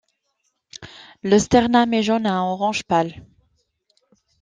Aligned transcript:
Le 1.21 1.37
sternum 1.37 1.93
est 1.93 2.01
jaune 2.01 2.25
à 2.25 2.41
orange 2.41 2.81
pâle. 2.85 3.23